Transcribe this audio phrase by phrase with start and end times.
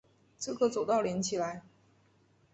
[0.39, 1.61] 这个走道连起来